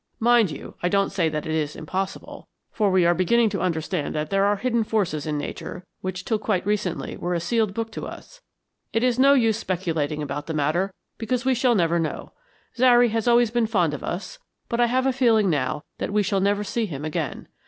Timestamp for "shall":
11.53-11.75, 16.23-16.41